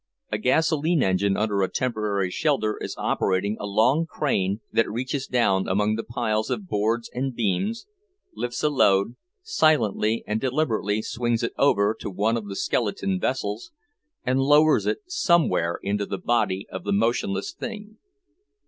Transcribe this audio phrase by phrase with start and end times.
[0.31, 5.67] A gasoline engine under a temporary shelter is operating a long crane that reaches down
[5.67, 7.85] among the piles of boards and beams,
[8.33, 13.71] lifts a load, silently and deliberately swings it over to one of the skeleton vessels,
[14.25, 17.97] and lowers it somewhere into the body of the motionless thing.